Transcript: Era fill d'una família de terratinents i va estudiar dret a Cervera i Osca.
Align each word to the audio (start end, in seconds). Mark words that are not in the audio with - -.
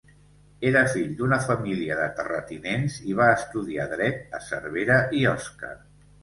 Era 0.67 0.79
fill 0.93 1.11
d'una 1.19 1.37
família 1.47 1.97
de 1.99 2.07
terratinents 2.19 2.95
i 3.11 3.19
va 3.19 3.27
estudiar 3.35 3.87
dret 3.93 4.35
a 4.39 4.41
Cervera 4.47 4.99
i 5.21 5.23
Osca. 5.35 5.73